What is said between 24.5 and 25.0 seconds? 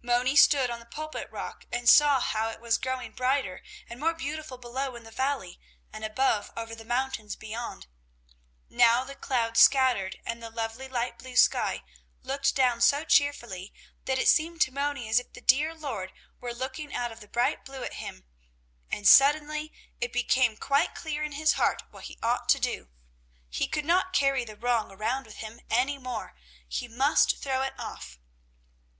wrong